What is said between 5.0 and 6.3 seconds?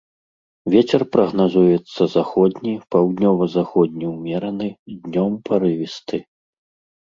днём парывісты.